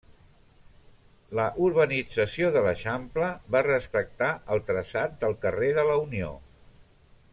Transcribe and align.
La 1.39 1.43
urbanització 1.65 2.49
de 2.55 2.63
l'Eixample 2.67 3.27
va 3.57 3.63
respectar 3.67 4.31
el 4.57 4.65
traçat 4.71 5.15
del 5.25 5.37
carrer 5.45 5.71
de 5.81 5.85
la 5.91 5.99
Unió. 6.09 6.33